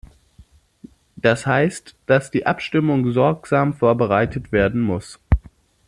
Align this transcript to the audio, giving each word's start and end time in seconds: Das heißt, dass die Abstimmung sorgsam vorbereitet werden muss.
Das 1.15 1.45
heißt, 1.45 1.93
dass 2.07 2.31
die 2.31 2.47
Abstimmung 2.47 3.11
sorgsam 3.11 3.75
vorbereitet 3.75 4.51
werden 4.51 4.81
muss. 4.81 5.19